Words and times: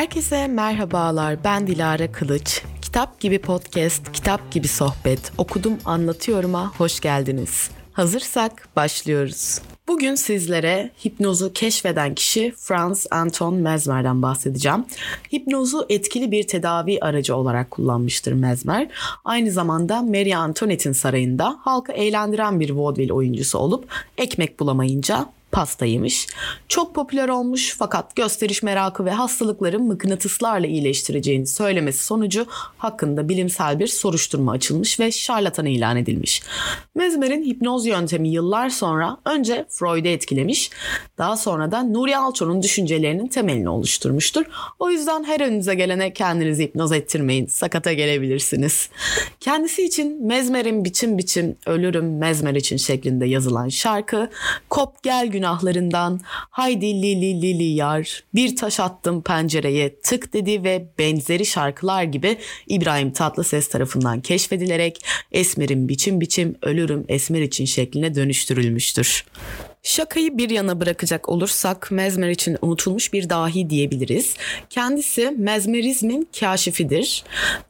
Herkese 0.00 0.46
merhabalar. 0.46 1.44
Ben 1.44 1.66
Dilara 1.66 2.12
Kılıç. 2.12 2.62
Kitap 2.82 3.20
gibi 3.20 3.38
podcast, 3.38 4.12
kitap 4.12 4.52
gibi 4.52 4.68
sohbet. 4.68 5.32
Okudum 5.38 5.78
anlatıyorum'a 5.84 6.72
hoş 6.78 7.00
geldiniz. 7.00 7.70
Hazırsak 7.92 8.68
başlıyoruz. 8.76 9.60
Bugün 9.88 10.14
sizlere 10.14 10.90
hipnozu 11.04 11.52
keşfeden 11.52 12.14
kişi 12.14 12.54
Franz 12.56 13.06
Anton 13.10 13.54
Mesmer'den 13.54 14.22
bahsedeceğim. 14.22 14.84
Hipnozu 15.32 15.86
etkili 15.88 16.30
bir 16.30 16.46
tedavi 16.46 16.98
aracı 17.00 17.36
olarak 17.36 17.70
kullanmıştır 17.70 18.32
Mesmer. 18.32 18.88
Aynı 19.24 19.50
zamanda 19.50 20.02
Marie 20.02 20.34
Antoinette'in 20.34 20.92
sarayında 20.94 21.58
halkı 21.60 21.92
eğlendiren 21.92 22.60
bir 22.60 22.70
vaudeville 22.70 23.12
oyuncusu 23.12 23.58
olup 23.58 23.88
ekmek 24.18 24.60
bulamayınca 24.60 25.26
pastaymış. 25.52 26.26
Çok 26.68 26.94
popüler 26.94 27.28
olmuş 27.28 27.74
fakat 27.78 28.16
gösteriş 28.16 28.62
merakı 28.62 29.04
ve 29.04 29.10
hastalıkların 29.10 29.82
mıknatıslarla 29.82 30.66
iyileştireceğini 30.66 31.46
söylemesi 31.46 32.04
sonucu 32.04 32.46
hakkında 32.78 33.28
bilimsel 33.28 33.78
bir 33.78 33.86
soruşturma 33.86 34.52
açılmış 34.52 35.00
ve 35.00 35.12
şarlatan 35.12 35.66
ilan 35.66 35.96
edilmiş. 35.96 36.42
Mezmer'in 36.94 37.44
hipnoz 37.44 37.86
yöntemi 37.86 38.28
yıllar 38.28 38.70
sonra 38.70 39.16
önce 39.24 39.66
Freud'u 39.68 40.08
etkilemiş, 40.08 40.70
daha 41.18 41.36
sonra 41.36 41.72
da 41.72 41.82
Nuri 41.82 42.16
Alço'nun 42.16 42.62
düşüncelerinin 42.62 43.28
temelini 43.28 43.68
oluşturmuştur. 43.68 44.44
O 44.78 44.90
yüzden 44.90 45.24
her 45.24 45.40
önünüze 45.40 45.74
gelene 45.74 46.12
kendinizi 46.12 46.64
hipnoz 46.64 46.92
ettirmeyin, 46.92 47.46
sakata 47.46 47.92
gelebilirsiniz. 47.92 48.90
Kendisi 49.40 49.84
için 49.84 50.26
Mezmer'in 50.26 50.84
biçim 50.84 51.18
biçim 51.18 51.56
ölürüm 51.66 52.18
Mezmer 52.18 52.54
için 52.54 52.76
şeklinde 52.76 53.26
yazılan 53.26 53.68
şarkı, 53.68 54.30
Kop 54.68 55.02
gel 55.02 55.26
gün 55.26 55.39
günahlarından 55.40 56.20
haydi 56.50 57.02
lili 57.02 57.42
lili 57.42 57.64
yar 57.64 58.24
bir 58.34 58.56
taş 58.56 58.80
attım 58.80 59.22
pencereye 59.22 60.00
tık 60.00 60.32
dedi 60.32 60.64
ve 60.64 60.86
benzeri 60.98 61.46
şarkılar 61.46 62.02
gibi 62.02 62.36
İbrahim 62.66 63.12
Tatlıses 63.12 63.68
tarafından 63.68 64.20
keşfedilerek 64.20 65.04
Esmer'in 65.32 65.88
biçim 65.88 66.20
biçim 66.20 66.56
ölürüm 66.62 67.04
Esmer 67.08 67.40
için 67.42 67.64
şekline 67.64 68.14
dönüştürülmüştür. 68.14 69.24
Şakayı 69.82 70.38
bir 70.38 70.50
yana 70.50 70.80
bırakacak 70.80 71.28
olursak 71.28 71.90
Mezmer 71.90 72.30
için 72.30 72.56
unutulmuş 72.62 73.12
bir 73.12 73.30
dahi 73.30 73.70
diyebiliriz. 73.70 74.36
Kendisi 74.70 75.30
mezmerizmin 75.30 76.28
kaşifidir 76.40 77.24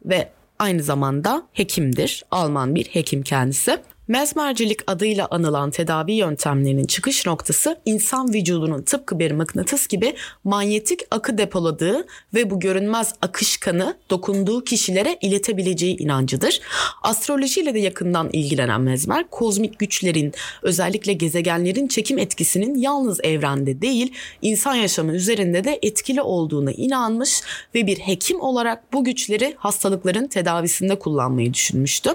ve 0.05 0.29
aynı 0.59 0.83
zamanda 0.83 1.47
hekimdir. 1.53 2.23
Alman 2.31 2.75
bir 2.75 2.85
hekim 2.85 3.23
kendisi. 3.23 3.79
Mezmercilik 4.07 4.79
adıyla 4.87 5.27
anılan 5.31 5.71
tedavi 5.71 6.11
yöntemlerinin 6.11 6.85
çıkış 6.85 7.25
noktası 7.25 7.79
insan 7.85 8.33
vücudunun 8.33 8.81
tıpkı 8.81 9.19
bir 9.19 9.31
mıknatıs 9.31 9.87
gibi 9.87 10.15
manyetik 10.43 10.99
akı 11.11 11.37
depoladığı 11.37 12.07
ve 12.33 12.49
bu 12.49 12.59
görünmez 12.59 13.13
akışkanı 13.21 13.97
dokunduğu 14.09 14.63
kişilere 14.63 15.17
iletebileceği 15.21 15.97
inancıdır. 15.97 16.59
Astrolojiyle 17.03 17.73
de 17.73 17.79
yakından 17.79 18.29
ilgilenen 18.33 18.81
Mezmer, 18.81 19.29
kozmik 19.29 19.79
güçlerin 19.79 20.33
özellikle 20.61 21.13
gezegenlerin 21.13 21.87
çekim 21.87 22.17
etkisinin 22.17 22.75
yalnız 22.75 23.19
evrende 23.23 23.81
değil 23.81 24.13
insan 24.41 24.75
yaşamı 24.75 25.13
üzerinde 25.15 25.63
de 25.63 25.79
etkili 25.81 26.21
olduğuna 26.21 26.71
inanmış 26.71 27.41
ve 27.75 27.87
bir 27.87 27.97
hekim 27.97 28.41
olarak 28.41 28.93
bu 28.93 29.03
güçleri 29.03 29.55
hastalıkların 29.57 30.27
tedavisinde 30.27 30.99
kullanmayı 30.99 31.53
düşünmüştü. 31.53 32.09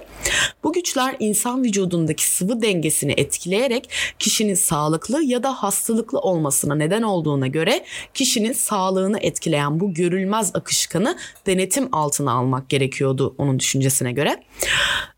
Bu 0.64 0.72
güçler 0.72 1.16
insan 1.20 1.64
vücudu 1.64 1.75
vücudundaki 1.76 2.26
sıvı 2.26 2.62
dengesini 2.62 3.14
etkileyerek 3.16 3.90
kişinin 4.18 4.54
sağlıklı 4.54 5.22
ya 5.22 5.42
da 5.42 5.52
hastalıklı 5.52 6.18
olmasına 6.18 6.74
neden 6.74 7.02
olduğuna 7.02 7.46
göre 7.46 7.84
kişinin 8.14 8.52
sağlığını 8.52 9.18
etkileyen 9.20 9.80
bu 9.80 9.94
görülmez 9.94 10.50
akışkanı 10.54 11.16
denetim 11.46 11.88
altına 11.92 12.32
almak 12.32 12.68
gerekiyordu 12.68 13.34
onun 13.38 13.58
düşüncesine 13.58 14.12
göre. 14.12 14.42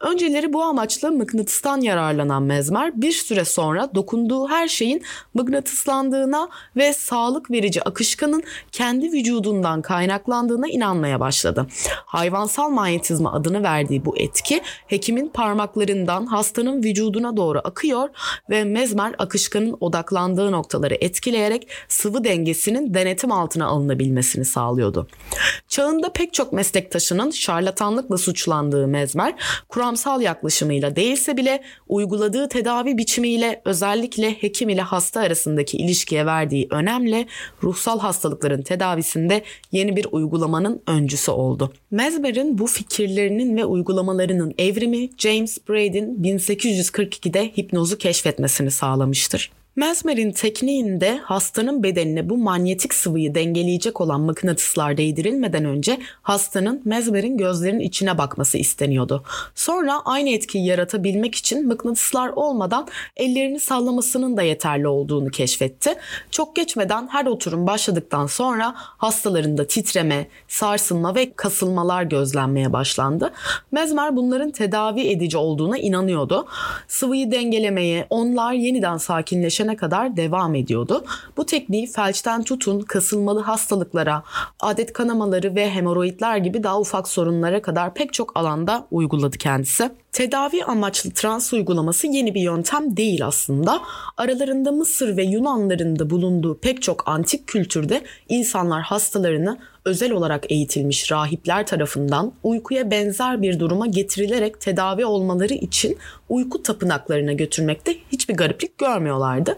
Önceleri 0.01 0.53
bu 0.53 0.62
amaçla 0.62 1.11
mıknatıstan 1.11 1.81
yararlanan 1.81 2.42
Mezmer 2.42 3.02
bir 3.02 3.13
süre 3.13 3.45
sonra 3.45 3.90
dokunduğu 3.95 4.48
her 4.48 4.69
şeyin 4.69 5.02
mıknatıslandığına 5.35 6.48
ve 6.77 6.92
sağlık 6.92 7.51
verici 7.51 7.83
akışkanın 7.83 8.42
kendi 8.73 9.13
vücudundan 9.13 9.83
kaynaklandığına 9.83 10.69
inanmaya 10.69 11.20
başladı. 11.20 11.67
Hayvansal 12.07 12.70
manyetizma 12.70 13.33
adını 13.33 13.63
verdiği 13.63 14.05
bu 14.05 14.17
etki 14.17 14.61
hekimin 14.86 15.29
parmaklarından 15.29 16.27
hastanın 16.48 16.83
vücuduna 16.83 17.36
doğru 17.36 17.61
akıyor 17.64 18.09
ve 18.51 18.64
mezmer 18.64 19.14
akışkanın 19.19 19.77
odaklandığı 19.81 20.53
noktaları 20.53 20.95
etkileyerek 21.01 21.69
sıvı 21.89 22.25
dengesinin 22.25 22.95
denetim 22.95 23.33
altına 23.33 23.67
alınabilmesini 23.67 24.45
sağlıyordu. 24.45 25.08
Çağında 25.69 26.13
pek 26.13 26.35
çok 26.35 26.53
meslektaşının 26.53 27.31
şarlatanlıkla 27.31 28.19
suçlandığı 28.19 28.89
mezmer, 28.89 29.35
kuramsal 29.69 30.20
yaklaşımıyla 30.20 30.97
değilse 30.97 31.36
bile 31.36 31.63
uyguladığı 31.89 32.48
tedavi 32.48 32.98
biçimiyle 32.98 33.63
özellikle 33.64 34.31
hekim 34.31 34.69
ile 34.69 34.83
hasta 34.83 35.20
arasındaki 35.20 35.77
ilişkiye 35.77 36.27
verdiği 36.27 36.67
önemle 36.70 37.27
ruhsal 37.63 38.01
hastalıkların 38.01 38.63
tedavisinde 38.63 39.42
yeni 39.73 39.97
bir 39.97 40.07
uygulamanın 40.13 40.83
öncüsü 40.87 41.31
oldu. 41.31 41.73
Mezmer'in 41.91 42.58
bu 42.58 42.67
fikirlerinin 42.67 43.57
ve 43.57 43.64
uygulamalarının 43.64 44.55
evrimi 44.58 45.11
James 45.19 45.58
Braid'in 45.69 46.23
1842'de 46.23 47.53
hipnozu 47.57 47.98
keşfetmesini 47.98 48.70
sağlamıştır. 48.70 49.51
Mesmer'in 49.78 50.33
tekniğinde 50.33 51.18
hastanın 51.18 51.83
bedenine 51.83 52.30
bu 52.30 52.36
manyetik 52.36 52.94
sıvıyı 52.94 53.34
dengeleyecek 53.34 54.00
olan 54.00 54.20
mıknatıslar 54.20 54.96
değdirilmeden 54.96 55.64
önce 55.64 55.98
hastanın 56.22 56.83
Mesmer'in 56.84 57.36
gözlerinin 57.36 57.80
içine 57.80 58.18
bakması 58.18 58.58
isteniyordu. 58.58 59.24
Sonra 59.55 60.00
aynı 60.05 60.30
etkiyi 60.30 60.66
yaratabilmek 60.66 61.34
için 61.34 61.66
mıknatıslar 61.66 62.28
olmadan 62.28 62.89
ellerini 63.16 63.61
sallamasının 63.61 64.36
da 64.36 64.42
yeterli 64.42 64.89
olduğunu 64.89 65.30
keşfetti. 65.30 65.95
Çok 66.30 66.56
geçmeden 66.56 67.08
her 67.08 67.27
oturum 67.27 67.66
başladıktan 67.66 68.27
sonra 68.27 68.74
hastalarında 68.77 69.66
titreme, 69.66 70.28
sarsılma 70.48 71.14
ve 71.14 71.33
kasılmalar 71.36 72.02
gözlenmeye 72.02 72.72
başlandı. 72.72 73.33
Mesmer 73.72 74.16
bunların 74.16 74.50
tedavi 74.50 75.00
edici 75.00 75.36
olduğuna 75.36 75.78
inanıyordu. 75.78 76.46
Sıvıyı 76.89 77.30
dengelemeye, 77.30 78.06
onlar 78.10 78.52
yeniden 78.52 78.96
sakinleşen 78.96 79.67
gelişene 79.68 79.77
kadar 79.77 80.17
devam 80.17 80.55
ediyordu. 80.55 81.05
Bu 81.36 81.46
tekniği 81.46 81.86
felçten 81.86 82.42
tutun 82.42 82.80
kasılmalı 82.80 83.40
hastalıklara, 83.40 84.23
adet 84.61 84.92
kanamaları 84.92 85.55
ve 85.55 85.70
hemoroidler 85.70 86.36
gibi 86.39 86.62
daha 86.62 86.80
ufak 86.80 87.08
sorunlara 87.08 87.62
kadar 87.62 87.95
pek 87.95 88.12
çok 88.12 88.36
alanda 88.36 88.86
uyguladı 88.90 89.39
kendisi. 89.39 89.90
Tedavi 90.18 90.64
amaçlı 90.64 91.11
trans 91.11 91.52
uygulaması 91.52 92.06
yeni 92.06 92.34
bir 92.34 92.40
yöntem 92.40 92.96
değil 92.96 93.27
aslında. 93.27 93.80
Aralarında 94.17 94.73
Mısır 94.73 95.17
ve 95.17 95.23
Yunanların 95.23 95.98
da 95.98 96.11
bulunduğu 96.11 96.58
pek 96.58 96.83
çok 96.83 97.08
antik 97.08 97.46
kültürde 97.46 98.02
insanlar 98.28 98.83
hastalarını 98.83 99.58
özel 99.84 100.12
olarak 100.12 100.51
eğitilmiş 100.52 101.12
rahipler 101.12 101.67
tarafından 101.67 102.33
uykuya 102.42 102.90
benzer 102.90 103.42
bir 103.42 103.61
duruma 103.61 103.86
getirilerek 103.86 104.61
tedavi 104.61 105.05
olmaları 105.05 105.55
için 105.55 105.98
uyku 106.28 106.62
tapınaklarına 106.62 107.33
götürmekte 107.33 107.95
hiçbir 108.12 108.34
gariplik 108.34 108.78
görmüyorlardı. 108.78 109.57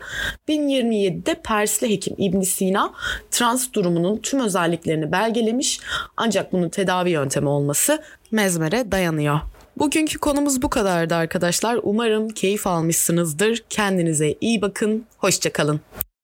1027'de 0.48 1.34
Persli 1.34 1.90
hekim 1.90 2.14
İbn 2.18 2.40
Sina 2.40 2.92
trans 3.30 3.72
durumunun 3.72 4.18
tüm 4.18 4.40
özelliklerini 4.40 5.12
belgelemiş 5.12 5.80
ancak 6.16 6.52
bunun 6.52 6.68
tedavi 6.68 7.10
yöntemi 7.10 7.48
olması 7.48 8.02
mezmere 8.30 8.92
dayanıyor. 8.92 9.40
Bugünkü 9.76 10.18
konumuz 10.18 10.62
bu 10.62 10.70
kadardı 10.70 11.14
arkadaşlar. 11.14 11.80
Umarım 11.82 12.28
keyif 12.28 12.66
almışsınızdır. 12.66 13.62
Kendinize 13.70 14.34
iyi 14.40 14.62
bakın. 14.62 15.06
Hoşçakalın. 15.18 15.80